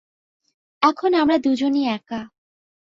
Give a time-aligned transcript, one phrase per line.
[0.81, 2.21] এখন আমরা দুজনই একা।